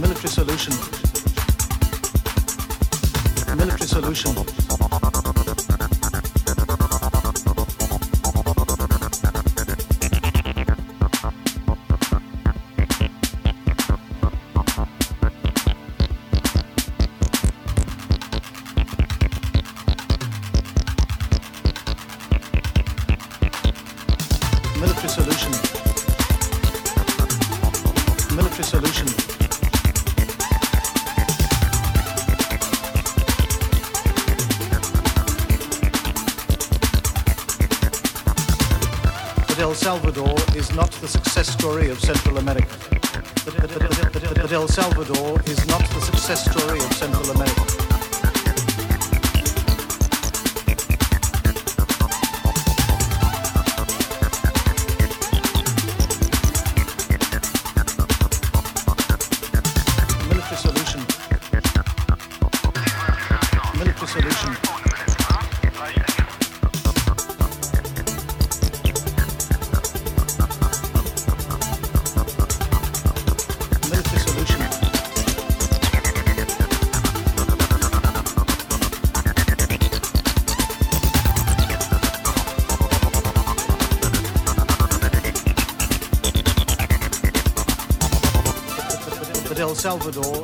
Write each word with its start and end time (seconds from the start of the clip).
Military 0.00 0.28
solution. 0.30 0.74
Military 3.54 3.86
solution. 3.86 4.34
Military 24.80 25.08
solution. 25.08 25.52
Military 28.34 28.64
solution. 28.64 29.29
Salvador 39.80 40.36
is 40.54 40.70
not 40.74 40.90
the 41.00 41.08
success 41.08 41.48
story 41.48 41.88
of 41.88 41.98
Central 41.98 42.36
America. 42.36 42.68
But 43.46 44.52
El 44.52 44.68
Salvador 44.68 45.40
is 45.46 45.66
not 45.68 45.80
the 45.88 46.00
success 46.02 46.44
story 46.50 46.80
of 46.80 46.92
Central 46.92 47.30
America. 47.30 47.64
Military 60.28 60.56
solution. 60.56 61.00
Military 63.78 64.06
solution. 64.06 64.79
El 89.60 89.76
Salvador 89.76 90.42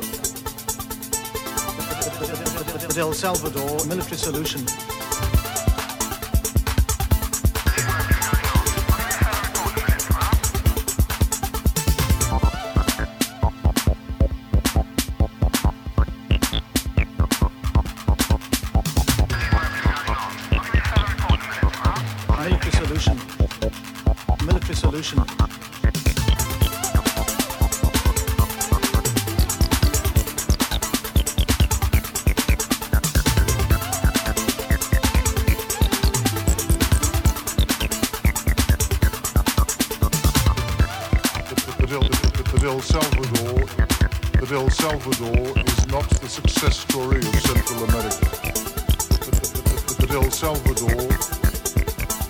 El 2.95 3.13
Salvador 3.15 3.87
military 3.87 4.15
solution. 4.15 4.63
But 42.51 42.63
El 42.63 42.81
Salvador, 42.81 43.65
but 44.39 44.51
El 44.51 44.69
Salvador 44.69 45.63
is 45.65 45.87
not 45.87 46.09
the 46.09 46.27
success 46.27 46.79
story 46.79 47.19
of 47.19 47.35
Central 47.41 47.83
America. 47.83 48.27
But 49.99 50.11
El 50.11 50.31
Salvador, 50.31 51.07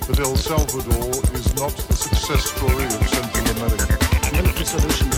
but 0.07 0.19
El 0.19 0.35
Salvador 0.35 1.11
is 1.33 1.55
not 1.55 1.71
the 1.71 1.93
success 1.93 2.45
story 2.51 2.85
of 2.85 3.09
Central 3.09 3.47
America. 3.57 3.97
Military 4.33 4.65
solution. 4.65 5.16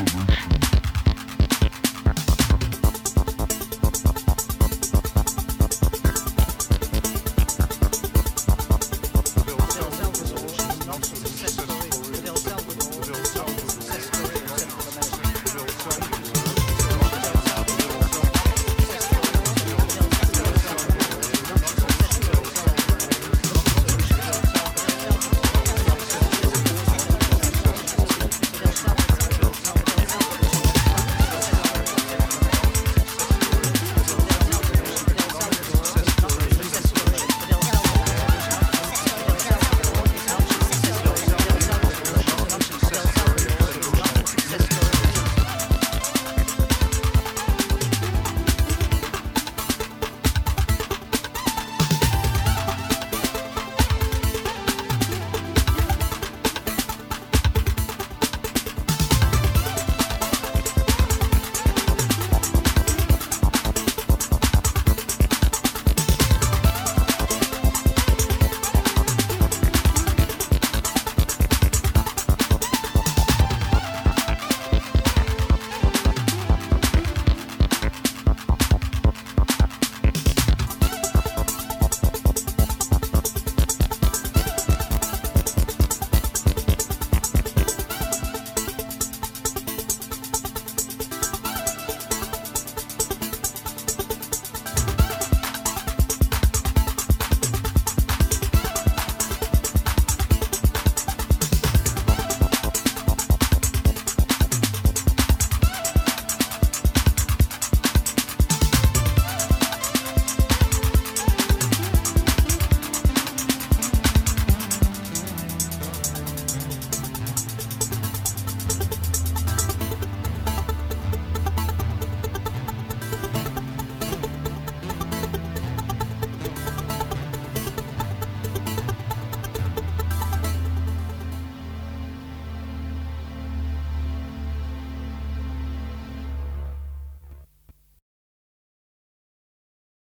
Revolution. 0.00 0.59